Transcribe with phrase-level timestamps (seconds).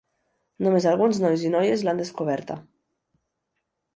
[0.67, 2.57] Només alguns nois i noies l'han descoberta.